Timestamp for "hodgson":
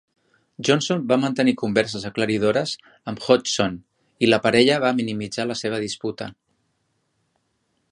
3.27-3.77